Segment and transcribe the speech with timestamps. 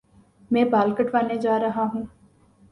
[0.51, 2.05] میں بال کٹوانے جا رہا ہوں